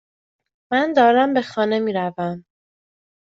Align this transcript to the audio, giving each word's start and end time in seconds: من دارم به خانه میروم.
من 0.71 0.93
دارم 0.93 1.33
به 1.33 1.41
خانه 1.41 1.79
میروم. 1.79 2.45